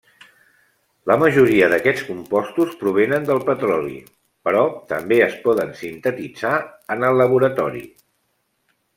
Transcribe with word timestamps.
La 1.09 1.15
majoria 1.23 1.65
d'aquests 1.73 2.05
compostos 2.05 2.71
provenen 2.79 3.27
del 3.27 3.41
petroli 3.49 3.97
però 4.49 4.63
també 4.93 5.19
es 5.25 5.35
poden 5.43 5.69
sintetitzar 5.81 6.53
en 6.95 7.05
el 7.11 7.21
laboratori. 7.23 7.83